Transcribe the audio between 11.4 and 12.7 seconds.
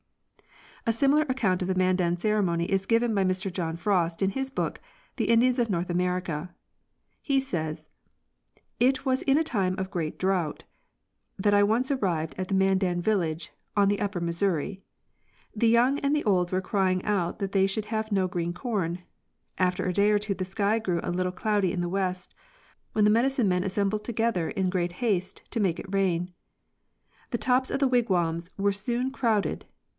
I once arrived at the